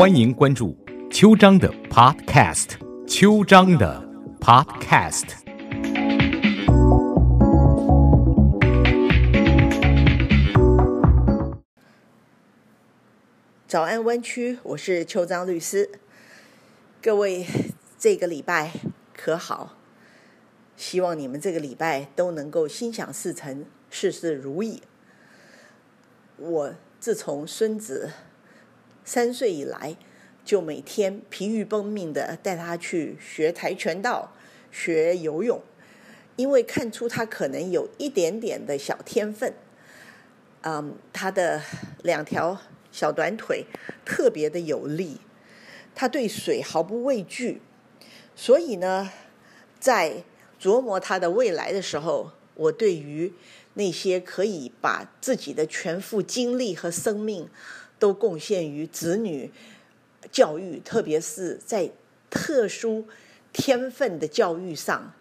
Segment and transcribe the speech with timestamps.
[0.00, 0.74] 欢迎关注
[1.10, 2.68] 秋张的 Podcast，
[3.06, 4.02] 秋张的
[4.40, 5.26] Podcast。
[13.68, 15.90] 早安湾区，我是邱张律师。
[17.02, 17.46] 各位，
[17.98, 18.72] 这个礼拜
[19.14, 19.76] 可好？
[20.78, 24.82] 希望你们这个礼拜都能够心想事成，事事如意。
[26.38, 28.10] 我自从孙子
[29.04, 29.96] 三岁以来，
[30.44, 34.32] 就每天疲于奔命的带他去学跆拳道、
[34.70, 35.60] 学游泳，
[36.36, 39.54] 因为看出他可能有一点点的小天分。
[40.62, 41.62] 嗯，他的
[42.02, 42.60] 两条
[42.92, 43.64] 小短腿
[44.04, 45.18] 特别的有力，
[45.94, 47.62] 他对水毫不畏惧，
[48.36, 49.10] 所以呢，
[49.78, 50.22] 在
[50.60, 53.32] 琢磨他的未来的时候，我对于
[53.74, 57.48] 那些可以把自己的全副精力和生命
[58.00, 59.52] 都贡献于子女
[60.32, 61.90] 教育，特别是在
[62.28, 63.06] 特殊
[63.52, 65.12] 天分的教育上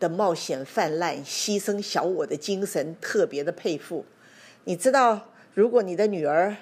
[0.00, 4.04] 的冒险泛滥、牺牲小我的精神，特别的佩服。
[4.64, 6.56] 你知道，如果你的女儿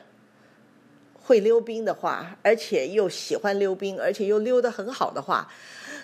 [1.15, 5.51] 会溜冰的话，而且又喜欢溜冰，而且又溜得很好的话，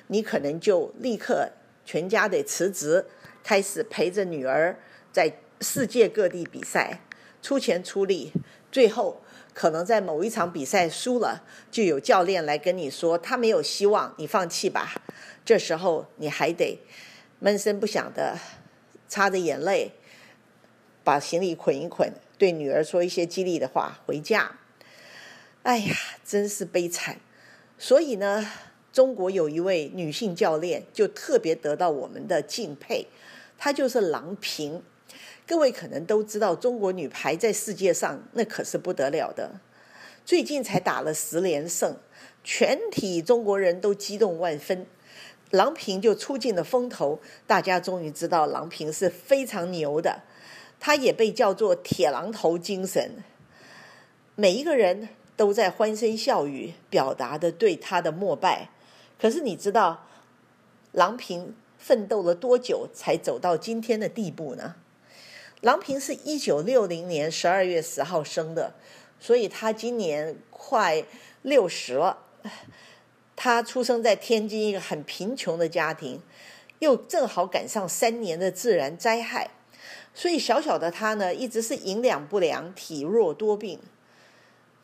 [0.07, 1.51] 你可能就立刻
[1.85, 3.05] 全家得辞职，
[3.43, 4.79] 开始陪着女儿
[5.11, 7.01] 在世界各地比赛，
[7.43, 8.33] 出钱出力，
[8.71, 9.23] 最后
[9.57, 15.01] 可能在某一场比赛输了，就有教练来跟你说他没有希望，你放弃吧。
[15.47, 16.79] 这时候你还得
[17.39, 18.39] 闷声不响的
[19.09, 19.93] 擦着眼泪。
[21.03, 24.59] 把行李捆一捆，对女儿说一些激励的话，回家。
[25.63, 27.19] 哎呀，真是悲惨。
[27.79, 28.47] 所以呢，
[28.93, 33.07] 中国有一位女性教练就特别得到我们的敬佩，
[33.57, 34.83] 她就是郎平。
[35.47, 39.61] 各位可能都知道，中国女排在世界上那可是不得了的，
[40.25, 41.97] 最近才打了十连胜，
[42.43, 44.87] 全体中国人都激动万分。
[45.53, 50.23] 郎平就出尽了风头，大家终于知道郎平是非常牛的。
[50.81, 53.23] 他也被叫做铁榔头精神，
[54.35, 58.71] 每一个人都在欢声笑语，表达的对他的膜拜。
[59.19, 60.09] 可是你知道，
[60.91, 64.75] 郎平奋斗了多久才走到今天的地步呢？
[65.67, 68.73] 郎平是一九六零年十二月十号生的，
[69.19, 71.03] 所以他今年快
[71.43, 72.19] 六十了。
[73.35, 76.23] 他出生在天津一个很贫穷的家庭，
[76.79, 79.51] 又正好赶上三年的自然灾害。
[80.15, 83.81] 所以小小的他呢，一直是营养不良、体弱多病。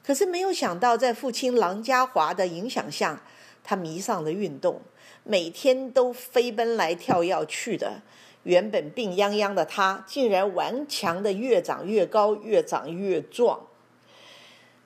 [0.04, 3.22] 可是没有想到，在父亲郎家华的影响下，
[3.62, 4.80] 他迷上了运动，
[5.22, 8.02] 每天都飞奔来跳要去的。
[8.44, 13.66] 原本病殃殃的他，竟然顽强的越长越高，越长越壮。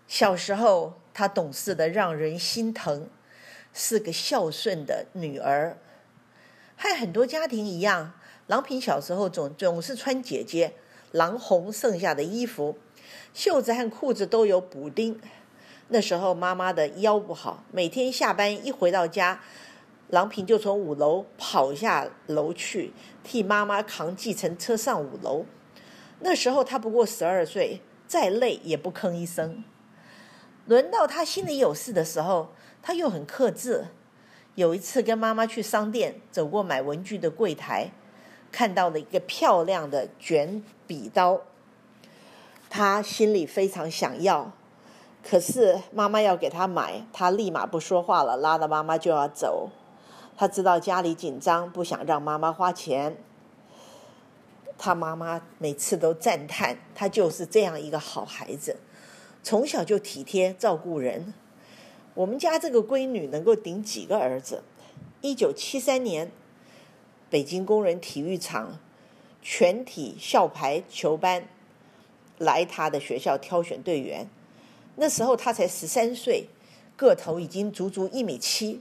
[0.07, 3.09] 小时候，他懂事的让人心疼，
[3.73, 5.79] 是个孝顺的女儿，
[6.77, 8.13] 和很多家庭一样。
[8.47, 10.75] 郎平小时候总总是穿姐姐
[11.11, 12.79] 郎红剩下的衣服，
[13.35, 15.21] 袖子和裤子都有补丁。
[15.89, 19.41] 那时候妈妈的腰不好，每天下班一回到家，
[20.09, 22.93] 郎平就从五楼跑下楼去
[23.25, 25.45] 替妈妈扛计程车上五楼。
[26.21, 29.65] 那时候他不过十二岁，再累也不吭一声。
[30.67, 32.49] 轮到他心里有事的时候，
[32.83, 33.87] 他又很克制。
[34.55, 37.91] 有一次跟妈妈去商店，走过买文具的柜台。
[38.53, 41.43] 看到了一个漂亮的卷笔刀，
[42.71, 44.53] 他心里非常想要，
[45.23, 49.69] 可是妈妈要给他买，他立马不说话了，拉着妈妈就要走。
[50.37, 53.17] 他知道家里紧张，不想让妈妈花钱。
[54.79, 58.77] 他妈妈每次都赞叹他就是这样一个好孩子，
[59.43, 61.33] 从小就体贴照顾人。
[62.15, 64.63] 我们家这个闺女能够顶几个儿子？
[65.23, 66.31] 一九七三年。
[67.29, 68.79] 北京工人体育场
[69.43, 71.49] 全体校排球班
[72.39, 74.29] 来他的学校挑选队员，
[74.95, 76.49] 那时候他才十三岁，
[76.97, 78.81] 个头已经足足一米七，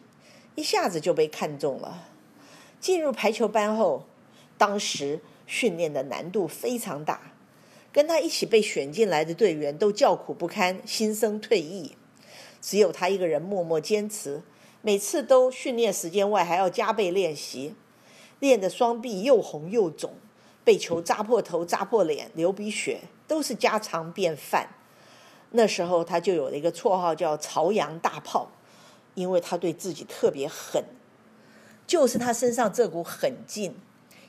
[0.56, 2.08] 一下子就被看中了。
[2.80, 4.06] 进入排球班后，
[4.58, 7.34] 当时训练的难度非常大，
[7.92, 11.96] 跟他一起被选进来的队员都叫苦不堪，心生退役，
[12.62, 14.42] 只有他一个人默默坚持，
[14.82, 17.74] 每次都训练时间外还要加倍练习。
[18.40, 20.14] 练的双臂又红又肿，
[20.64, 24.70] 被球扎破头、扎破脸、流鼻血，都是家常便饭。
[25.52, 28.52] 那时候他就有了一个绰号叫“朝阳大炮”，
[29.16, 30.84] 因为他对自己特别狠。
[31.88, 33.76] 就是他身上这股狠劲。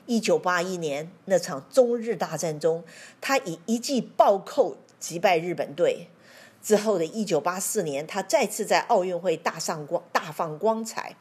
[0.05, 2.83] 一九八一年那场中日大战中，
[3.19, 6.07] 他以一记暴扣击败日本队，
[6.61, 11.17] 之后的一九八四年，他再次在奥运会大上光大放光彩。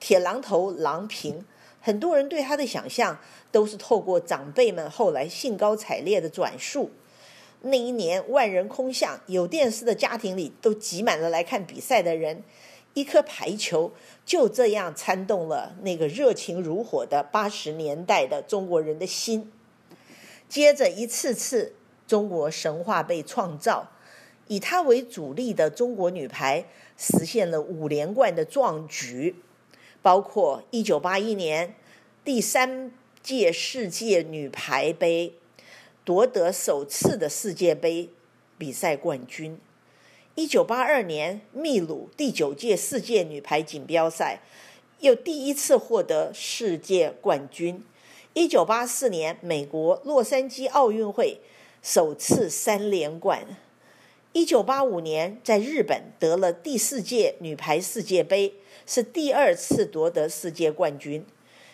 [0.00, 1.44] 铁榔头郎平，
[1.80, 3.20] 很多人对他的想象
[3.52, 6.90] 都是透过长辈们后来兴高采烈的转述。
[7.60, 12.42] 那一年万人空巷，有电视的家庭里都挤满了来看比赛的人。
[12.98, 13.92] 一颗排球
[14.26, 19.52] 就这样参动了那个热情如火的八十年代的中国人的心。
[20.48, 21.74] 接着一次次
[22.08, 23.92] 中国神话被创造，
[24.48, 26.64] 以她为主力的中国女排
[26.96, 29.36] 实现了五连冠的壮举，
[30.02, 31.76] 包括一九八一年
[32.24, 32.90] 第三
[33.22, 35.34] 届世界女排杯
[36.04, 38.10] 夺得首次的世界杯
[38.58, 39.60] 比赛冠军。
[40.38, 44.40] 一九八二年，秘鲁第九届世界女排锦标赛
[45.00, 47.84] 又第一次获得世界冠军。
[48.34, 51.40] 一九八四年，美国洛杉矶奥运会
[51.82, 53.44] 首次三连冠。
[54.32, 58.54] 一九八五年，在日本得了第四届女排世界杯，
[58.86, 61.26] 是第二次夺得世界冠军。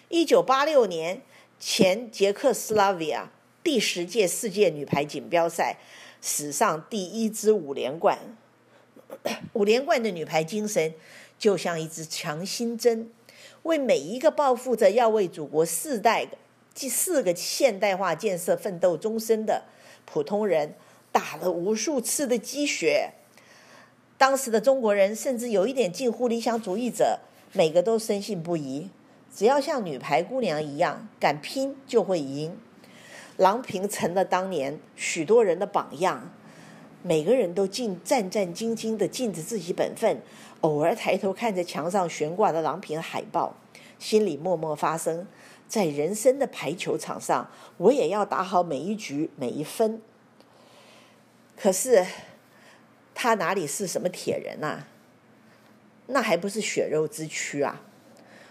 [0.08, 1.20] 一九八六年，
[1.60, 3.30] 前捷克斯拉维亚
[3.62, 5.76] 第十届世界女排锦标赛
[6.22, 8.18] 史上第一支五连冠。
[9.54, 10.94] 五连冠的女排精神，
[11.38, 13.10] 就像一支强心针，
[13.62, 16.26] 为每一个抱负着要为祖国四代、
[16.74, 19.64] 第四个现代化建设奋斗终身的
[20.04, 20.74] 普通人
[21.12, 23.12] 打了无数次的鸡血。
[24.16, 27.20] 当时的中国人，甚至有一点近乎理想主义者，
[27.52, 28.88] 每个都深信不疑：
[29.34, 32.56] 只要像女排姑娘一样敢拼，就会赢。
[33.36, 36.32] 郎平成了当年许多人的榜样。
[37.06, 40.22] 每个人都尽战战兢兢地尽着自己本分，
[40.62, 43.54] 偶尔抬头看着墙上悬挂的郎平海报，
[43.98, 45.26] 心里默默发声：
[45.68, 50.00] 在人生的排球场上，我也要打好每一局每一分。
[51.54, 52.06] 可是，
[53.14, 54.84] 他哪里是什么铁人呐？
[56.06, 57.82] 那还不是血肉之躯啊！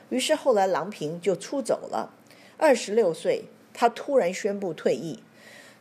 [0.10, 2.14] 于是后来郎平就出走了。
[2.58, 5.24] 二十六岁，他突然宣布退役，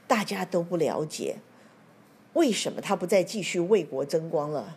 [0.07, 1.37] 大家都不了解。
[2.35, 4.77] 为什么他不再继续为国争光了？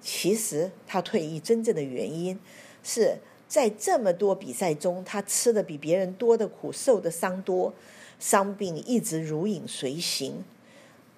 [0.00, 2.38] 其实他退役真正的原因，
[2.82, 3.18] 是
[3.48, 7.72] 在这么多比赛中，他吃的比别人多的苦，受的伤多，
[8.18, 10.44] 伤病一直如影随形，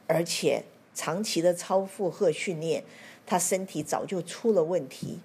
[0.06, 0.65] 而且
[0.95, 2.85] 长期的超负荷训练，
[3.27, 5.19] 他身体早就出了问题，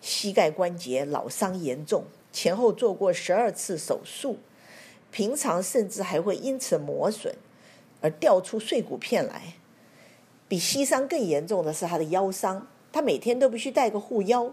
[0.00, 4.38] 膝盖关节老伤严重，前后做过十二次手术，
[5.10, 7.34] 平常甚至还会因此磨损。
[8.00, 9.54] 而掉出碎骨片来，
[10.48, 14.52] 比膝伤更严重的是他的腰伤，他每天都必须带个护腰。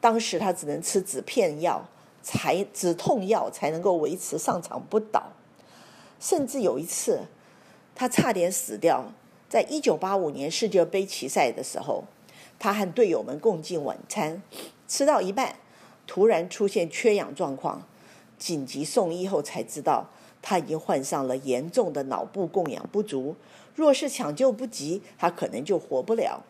[0.00, 1.88] 当时他只能吃止片药、
[2.22, 5.32] 才止痛药才能够维持上场不倒。
[6.20, 7.22] 甚至有一次，
[7.94, 9.12] 他差点死掉。
[9.48, 12.04] 在一九八五年世界杯棋赛的时候，
[12.58, 14.42] 他和队友们共进晚餐，
[14.86, 15.56] 吃到一半，
[16.06, 17.82] 突然出现缺氧状况，
[18.38, 20.10] 紧急送医后才知道。
[20.40, 23.36] 他已经患上了严重的脑部供氧不足，
[23.74, 26.42] 若是抢救不及，他可能就活不了。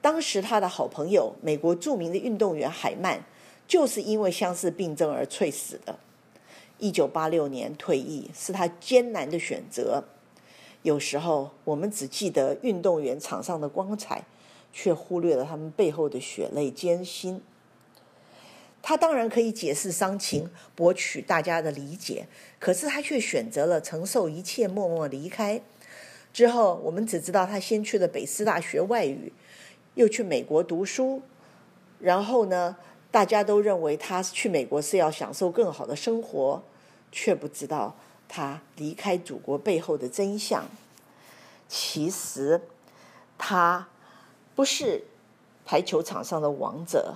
[0.00, 3.24] 当时他的好朋友美国著名的运动员海曼，
[3.66, 5.98] 就是因为相似病症而猝死的。
[6.78, 10.04] 一九八六年退役是他艰难的选择。
[10.82, 14.24] 有时候我们只记得运动员场上的光彩，
[14.72, 17.40] 却忽略了他们背后的血泪艰辛。
[18.86, 22.26] 他当然可以解释伤情，博取大家的理解，
[22.58, 25.62] 可是他却选择了承受一切，默默离开。
[26.34, 29.32] 之后，我们只知道他先去了北师大学外语，
[29.94, 31.22] 又去美国读书。
[31.98, 32.76] 然后呢，
[33.10, 36.62] 大家都认为他去美国是要享受更好的生活，
[37.10, 37.96] 却不知道
[38.28, 40.68] 他离开祖国背后的真相。
[41.66, 42.60] 其实，
[43.38, 43.88] 他
[44.54, 45.04] 不是
[45.64, 47.14] 排球场上的王者。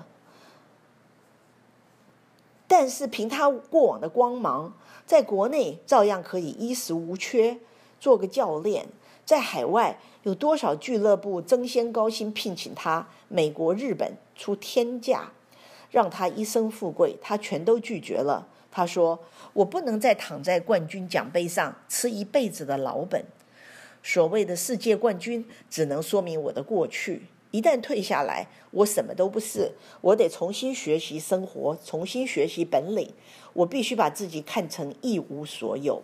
[2.69, 4.73] 但是凭他过往的光芒，
[5.07, 7.59] 在国内照样可以衣食无缺，
[7.99, 8.87] 做个教练。
[9.25, 13.09] 在海外有多少俱乐部争先高薪聘请他？
[13.29, 15.33] 美国、日本出天价，
[15.91, 18.47] 让他一生富贵，他全都拒绝了。
[18.71, 19.19] 他说
[19.55, 23.25] ：“我不能再躺在冠军奖杯上吃一辈子的老本。
[24.03, 29.73] 所谓的世界冠军，只能说明我的过去。”一旦退下来，我什么都不是。
[30.03, 33.13] 我得重新学习生活，重新学习本领。
[33.55, 36.03] 我必须把自己看成一无所有。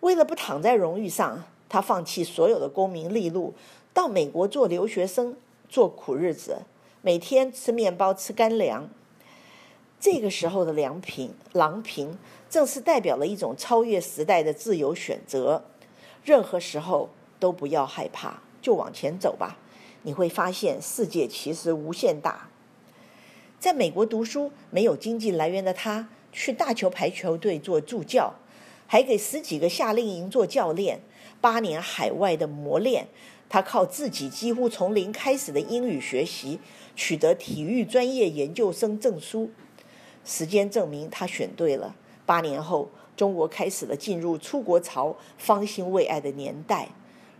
[0.00, 3.54] 为了不躺在荣誉上，他放弃所有的功名利禄，
[3.94, 5.36] 到美国做留学生，
[5.68, 6.62] 做苦日子，
[7.02, 8.88] 每天吃面包、吃干粮。
[10.00, 12.18] 这个时候的良平、郎平，
[12.50, 15.64] 正是代表了一种超越时代的自由选择。
[16.24, 18.42] 任何时候都不要害怕。
[18.62, 19.56] 就往前走吧，
[20.06, 22.48] 你会发现世界其实无限大。
[23.58, 28.32] 在美国读书没有经济来源的他，去大球排球队做助教，
[28.86, 31.00] 还给十几个夏令营做教练。
[31.40, 33.08] 八年海外的磨练，
[33.48, 36.60] 他靠自己几乎从零开始的英语学习，
[36.94, 39.50] 取得体育专业研究生证书。
[40.24, 41.96] 时间证明他选对了。
[42.24, 46.90] 八年后，中国开始了进入出国潮、方兴未艾的年代，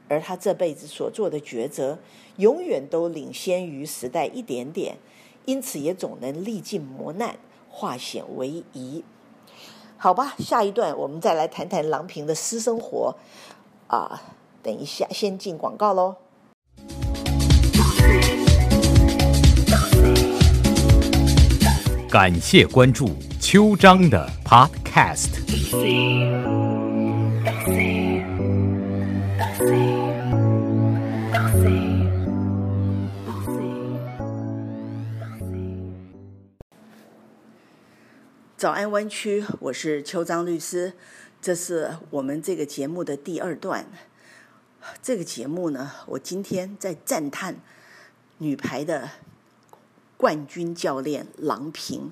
[0.09, 1.99] 而他这辈子所做的抉择，
[2.37, 4.97] 永远都领先于时代一点点。
[5.45, 7.37] 因此，也总能历尽磨难，
[7.69, 9.05] 化险为夷。
[9.97, 13.17] 好吧，下一段我们再来谈谈郎平的私生活。
[13.87, 14.23] 啊，
[14.63, 16.17] 等一下，先进广告喽。
[22.09, 23.11] 感谢关注
[23.41, 26.66] 秋章的 Podcast。
[38.67, 40.93] 早安湾区，我是邱章律师，
[41.41, 43.87] 这是我们这个节目的第二段。
[45.01, 47.61] 这个节目呢，我今天在赞叹
[48.39, 49.09] 女排的
[50.17, 52.11] 冠军教练郎平。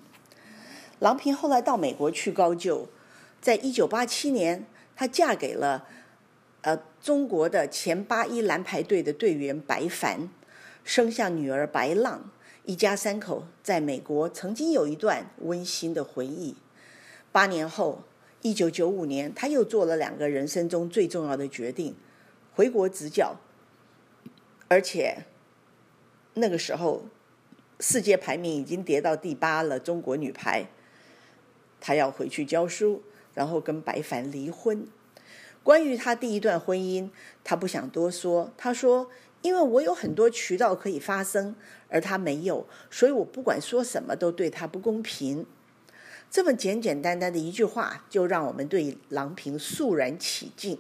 [1.01, 2.89] 郎平后来到美国去高就，
[3.41, 5.89] 在一九八七年，她嫁给了
[6.61, 10.29] 呃中国的前八一蓝排队的队员白凡，
[10.85, 12.31] 生下女儿白浪。
[12.67, 16.57] 一家三口在美国曾经有一段温馨的回忆。
[17.31, 18.05] 八年后，
[18.41, 21.95] 一九九五年，他又做了两个人生中最重要的决定：
[22.55, 23.37] 回国执教。
[24.69, 25.27] 而且
[26.33, 27.03] 那个时候，
[27.81, 30.67] 世界排名已经跌到第八了，中国女排。
[31.83, 33.03] 他要回去教书，
[33.35, 34.89] 然后跟白凡离婚。
[35.63, 37.11] 关于他第一段婚姻，
[37.43, 38.51] 他不想多说。
[38.57, 39.11] 他说。
[39.45, 41.55] 因为我有很多渠道可以发声，
[41.91, 45.45] 而他没有，所以我不管说什么都对他不公平。
[46.31, 50.79] 这么简简单单的一句话，就让我们对郎平肃然起敬。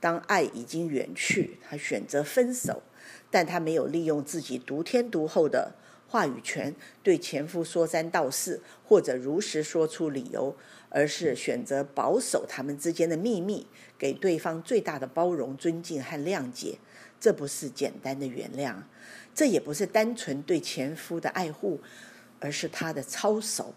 [0.00, 2.82] 当爱已经远去，他选择分手，
[3.30, 5.74] 但他没有利用自己独天独厚的
[6.06, 10.56] 话语权对前夫说三道四，或者如实说出理由，
[10.88, 13.66] 而是选择保守他们之间的秘密，
[13.98, 16.78] 给对方最大的包容、尊敬和谅解。
[17.20, 18.74] 这不是简单的原谅，
[19.34, 21.80] 这也不是单纯对前夫的爱护，
[22.40, 23.74] 而是他的操守。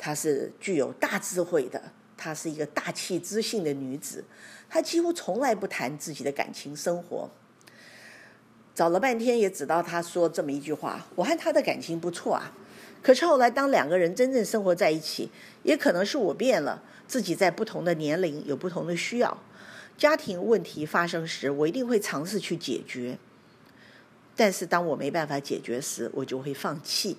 [0.00, 1.82] 她是具有大智慧的，
[2.16, 4.22] 她是一个大气知性的女子。
[4.68, 7.28] 她几乎从来不谈自己的感情生活。
[8.74, 12.52] 找了半天也只到她说这么一句话：“我和他的感情不错啊。”
[13.02, 15.30] 可是后来当两个人真正生活在一起，
[15.64, 19.36] 也可能是我变了，自己在不同的年龄有不同的需要。
[19.98, 23.18] 家庭问题发生时，我一定会尝试去解决。
[24.36, 27.18] 但是当我没办法解决时，我就会放弃。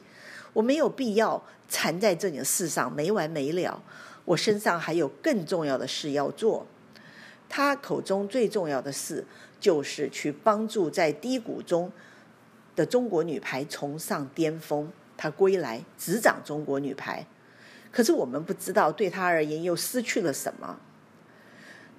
[0.54, 3.84] 我没有必要缠在这件事上没完没了。
[4.24, 6.66] 我身上还有更重要的事要做。
[7.50, 9.26] 他口中最重要的事，
[9.60, 11.92] 就是去帮助在低谷中
[12.76, 14.90] 的中国女排重上巅峰。
[15.18, 17.28] 他归来执掌中国女排，
[17.92, 20.80] 可是我们不知道对他而言又失去了什么。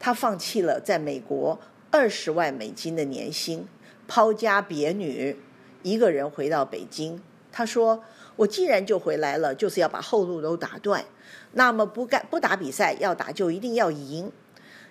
[0.01, 3.69] 他放弃了在美国二十万美金的年薪，
[4.09, 5.37] 抛家别女，
[5.83, 7.23] 一个人回到北京。
[7.53, 8.03] 他说
[8.37, 11.05] ：“我既然就回来了，就是要把后路都打断。
[11.53, 14.33] 那么不干不打比赛，要打就一定要赢。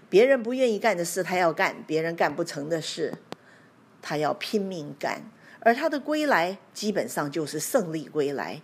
[0.10, 3.16] 别人不愿意干的事，他要干；别人干不成的事，
[4.01, 5.24] 他要拼命干。
[5.62, 8.62] 而他的归来，基本上就是胜利归来。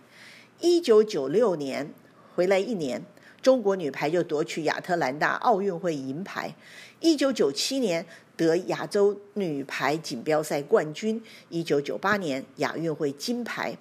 [0.60, 1.92] 一九九六年
[2.36, 3.02] 回来一年。”
[3.46, 6.52] 中国女排就夺取亚特兰大奥运会银牌，
[6.98, 8.04] 一九九七年
[8.36, 13.78] 得亚洲女排锦标赛冠军，一九九八年亚运会金牌。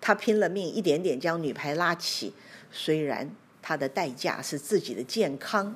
[0.00, 2.32] 她拼了命，一点点将女排拉起，
[2.70, 3.28] 虽然
[3.60, 5.74] 她的代价是自己的健康。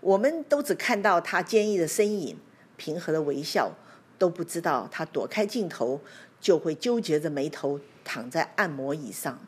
[0.00, 2.38] 我们都只看到她坚毅的身影、
[2.78, 3.70] 平和的微笑，
[4.16, 6.00] 都不知道她躲开镜头
[6.40, 9.38] 就会纠结着眉头躺在按摩椅上。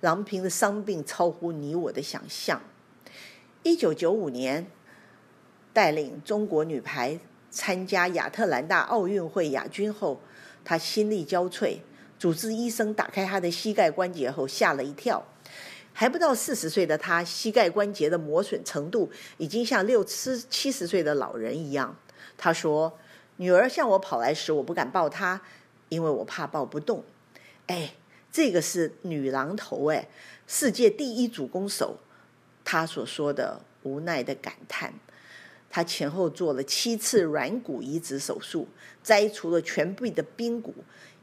[0.00, 2.60] 郎平的伤病超乎你我的想象。
[3.62, 4.66] 一九九五年，
[5.74, 10.20] 带领中国女排参加亚特兰大奥运会亚军后，
[10.64, 11.78] 她心力交瘁。
[12.18, 15.22] 主治医生打开她的膝盖关节后，吓了一跳。
[15.92, 21.94] 还不到四十岁的她，膝盖关节的磨损程度已经像六七七十岁的老人一样。
[22.38, 22.98] 她说
[23.36, 25.42] ：“女儿向我跑来时，我不敢抱她，
[25.90, 27.04] 因为我怕抱不动。”
[27.68, 27.92] 哎。
[28.32, 30.08] 这个是女郎头哎，
[30.46, 31.98] 世界第一主攻手，
[32.64, 34.94] 他所说的无奈的感叹。
[35.72, 38.66] 他前后做了七次软骨移植手术，
[39.04, 40.74] 摘除了全部的髌骨，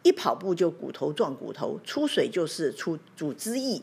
[0.04, 3.82] 一跑步就骨头撞骨头，出水就是出组织液。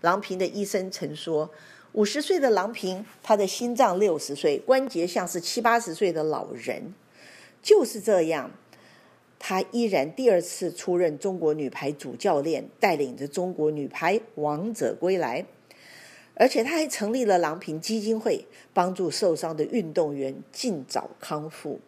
[0.00, 1.50] 郎平的医生曾说，
[1.92, 6.94] 五十岁的郎平，他的心脏六十岁，关节像是七八十岁的老人。
[7.60, 8.50] 就是这样，
[9.40, 15.46] 他依然第二次出任中国女排主教练，带领着中国女排王者归来。
[16.34, 21.80] 而且他还成立了郎平基金会，帮助受伤的运动员尽早康复。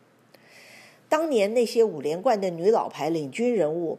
[1.09, 3.99] 当年那些五连冠的女老牌领军人物，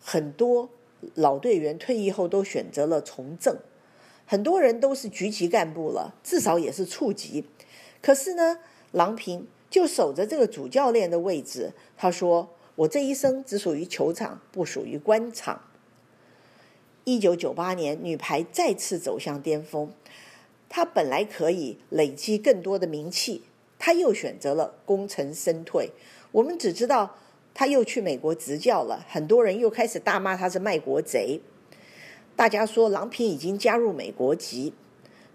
[0.00, 0.68] 很多
[1.14, 3.56] 老队员退役后都选择了从政，
[4.26, 7.44] 很多人都是局级干部了，至少也是处级。
[8.00, 8.58] 可是呢，
[8.92, 11.72] 郎平就守着这个主教练的位置。
[11.96, 15.60] 他说：“我这一生只属于球场，不属于官场。”
[17.04, 19.92] 一九九八年，女排再次走向巅峰。
[20.68, 23.44] 她本来可以累积更多的名气，
[23.78, 25.90] 她又选择了功成身退。
[26.32, 27.16] 我们只知道
[27.54, 31.40] 她又去美国执教了，很多人又开始大骂她是卖国贼。
[32.34, 34.74] 大家说郎平已经加入美国籍，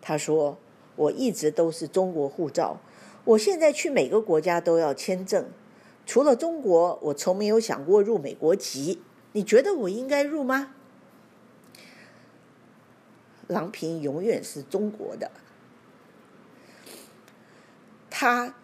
[0.01, 0.57] 她说
[0.97, 2.81] ：“我一直都是中国护照，
[3.23, 5.49] 我现在去每个国家都要签证，
[6.05, 9.01] 除了中国，我从没有想过入美国籍。
[9.33, 10.73] 你觉得我应该入吗？”
[13.47, 15.31] 郎平永远是中国的。
[18.09, 18.55] 他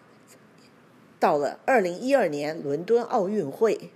[1.18, 3.90] 到了二零一二年伦敦奥运会，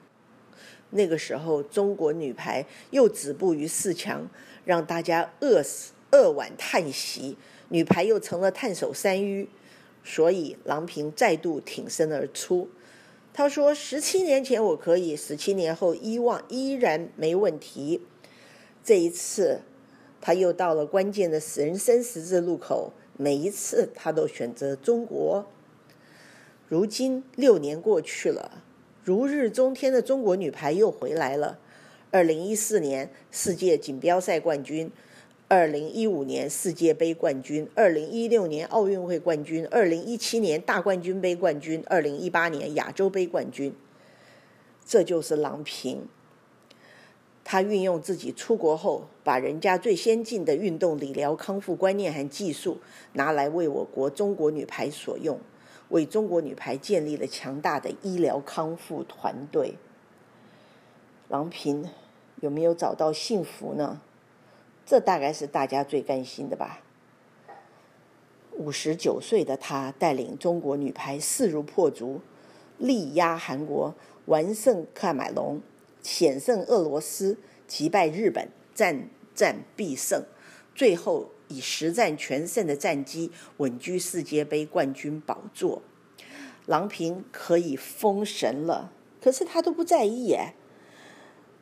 [0.91, 4.29] 那个时候中国女排又止步于四强，
[4.65, 7.37] 让大家扼死扼腕叹息。
[7.69, 9.49] 女排又成了探手山芋，
[10.05, 12.69] 所以郎平再度挺身而出。
[13.35, 18.03] 他说：“十七年前我可以，十七年后依望依然没问题。
[18.85, 19.61] 这一次。”
[20.25, 25.45] 他又到了关键的人生十字路口，每一次他都选择中国。
[26.69, 28.63] 如今六年过去了，
[29.03, 31.59] 如日中天的中国女排又回来了。
[32.13, 34.93] 二零一四年世界锦标赛冠军，
[35.55, 43.75] 二零一五年世界杯冠军，二零一六年奥运会冠军，二零一七年大冠军杯冠军，二零一八年亚洲杯冠军。
[44.87, 46.09] 这就是郎平。
[47.45, 52.79] 他运用自己出国后，把人家最先进的运动理疗康复观念和技术
[53.13, 55.39] 拿来为我国中国女排所用，
[55.91, 59.75] 为中国女排建立了强大的医疗康复团队。
[61.29, 61.91] 郎平
[62.41, 64.01] 有没有找到幸福呢？
[64.93, 66.83] 这大概是大家最甘心的吧。
[68.59, 72.21] 五十九岁的他带领中国女排势如破竹，
[72.77, 73.95] 力压韩国，
[74.27, 75.63] 完胜喀麦隆。
[76.03, 80.27] 险胜俄罗斯，击败日本，战战必胜，
[80.75, 85.81] 最后以实战全胜的战绩稳居世界杯冠军宝座。
[86.67, 90.53] 郎平可以封神了，可是他都不在意耶，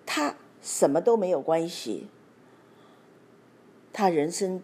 [0.05, 2.09] 他什么都没有关系。
[3.93, 4.63] 他人生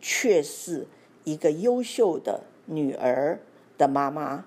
[0.00, 0.86] 却是
[1.24, 3.40] 一个优秀的女儿
[3.76, 4.44] 的妈妈。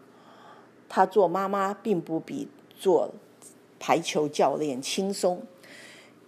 [0.88, 3.14] 她做妈妈并不比做。
[3.78, 5.44] 排球教练轻松，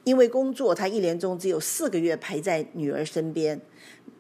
[0.04, 3.60] 因为工作，他一年中只有四个月陪在女儿身边。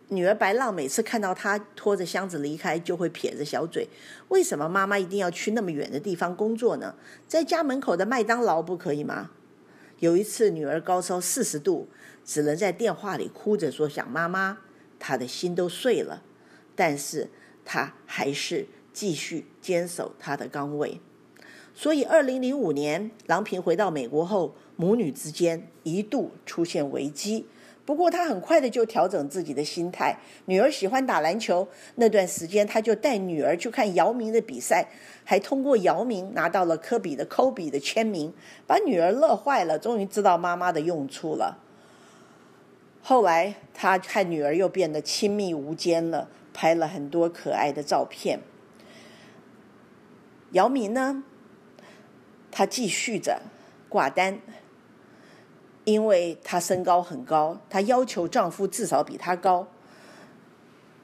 [0.07, 3.87] 女儿白浪每次看到他拖着箱子离开，就会撇着小嘴
[4.29, 6.95] ：“为什么妈妈一定要去那么远的地方工作呢？
[7.27, 9.29] 在家门口的麦当劳不可以吗？”
[9.99, 11.87] 有一次，女儿高烧四十度，
[12.23, 14.59] 只能在电话里哭着说想妈妈，
[14.99, 16.21] 她的心都碎了。
[16.75, 17.29] 但是
[17.65, 21.01] 她还是继续坚守她的岗位。
[21.73, 27.45] 所以，二零零五年，郎平回到美国后，母女之间一度出现危机。
[27.87, 30.19] 不过，他很快的就调整自己的心态。
[30.43, 34.89] 女儿喜欢打篮球，那段时间，他就带女儿去看姚明的比赛，
[35.23, 38.33] 还通过姚明拿到了科比的科比的签名，
[38.67, 39.79] 把女儿乐坏了。
[39.79, 41.59] 终于知道妈妈的用处了。
[43.01, 48.41] 后来，他看女儿又变得亲密无间了，拍了很多可爱的照片。
[50.51, 51.23] 姚明呢？
[52.51, 53.43] 他继续着
[53.87, 54.41] 挂单，
[55.87, 59.65] 因为她身高很高，她要求丈夫至少比她高。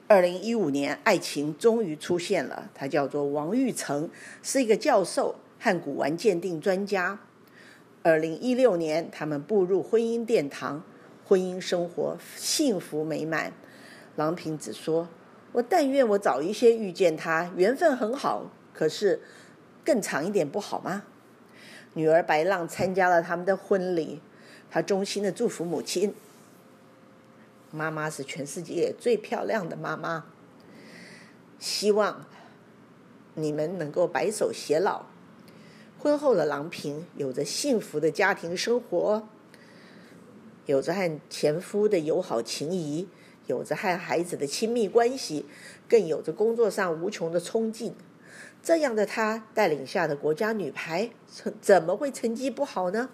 [0.06, 4.10] 二零一五年，爱情终于出现了，他叫做王玉成，
[4.42, 7.18] 是一个教授和古玩鉴定专家。
[8.02, 10.82] 二零一六年，他们步入婚姻殿堂，
[11.26, 13.54] 婚姻生活幸福美满。
[14.16, 15.08] 郎平子说
[15.52, 19.22] ：“我但愿我早一些遇见他，缘分很好，可是
[19.82, 21.04] 更长一点不好吗？”
[21.94, 24.20] 女儿白浪参加了他们的婚礼，
[24.74, 26.12] 他衷心的祝福母亲。
[27.70, 30.24] 妈妈是全世界最漂亮的妈妈。
[31.60, 32.26] 希望
[33.34, 35.04] 你们能够白首偕老。
[35.96, 39.28] 婚后的郎平有着幸福的家庭生活，
[40.66, 43.06] 有着和前夫的友好情谊，
[43.46, 45.46] 有着和孩子的亲密关系，
[45.88, 47.94] 更有着工作上无穷的冲劲。
[48.60, 53.10] 这样的她带领下的国家女排，怎怎么会成绩不好呢？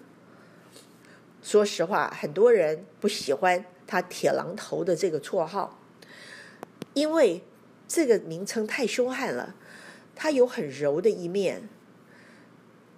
[1.41, 5.79] 说实话，很多人不喜欢他“铁榔头”的这个绰号，
[6.93, 7.43] 因为
[7.87, 9.55] 这个名称太凶悍了。
[10.15, 11.67] 他有很柔的一面。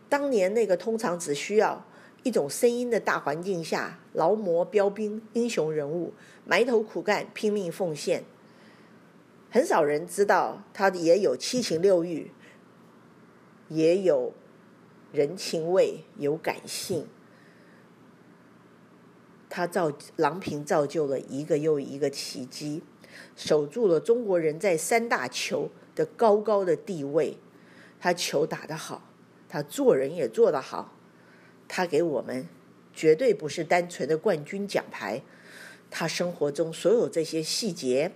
[0.09, 1.85] 当年那个通常只需要
[2.23, 6.13] 一种声音的大环境下，劳模标兵英雄人物，
[6.45, 8.25] 埋头苦干，拼命奉献。
[9.49, 12.31] 很少人知道他也有七情六欲，
[13.69, 14.33] 也有
[15.13, 17.07] 人情味，有感性。
[19.55, 22.81] 他造郎平造就了一个又一个奇迹，
[23.35, 27.37] 守住了中国人在三大球的高高的地位。
[27.99, 29.07] 他球打得好。
[29.47, 30.95] 他做人也做得好，
[31.67, 32.49] 他给我们
[32.95, 35.21] 绝对不是单纯的冠军奖牌，
[35.91, 38.11] 他生活中所有这些细节，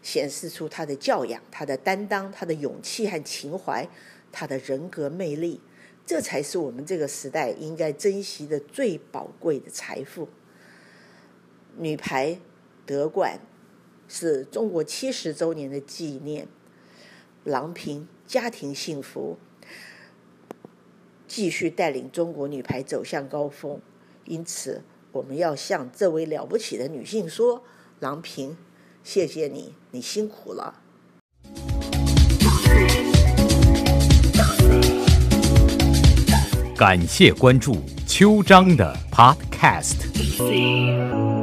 [0.00, 3.86] 显示出他的教养、他的担当、他的勇气和情怀、
[4.32, 5.60] 他的人格魅力，
[6.06, 10.26] 这才是我们这个时代应该珍惜的最宝贵的财富。
[11.76, 12.38] 女排
[12.86, 13.40] 得冠
[14.08, 16.46] 是中国七十周年的纪念，
[17.44, 19.38] 郎平家庭幸福。
[21.26, 23.80] 继续带领中国女排走向高峰，
[24.24, 27.64] 因此我们要向这位了不起的女性说
[27.98, 28.56] ：“郎平，
[29.02, 30.78] 谢谢你，你辛苦了。”
[36.76, 41.33] 感谢关注秋章的 Podcast。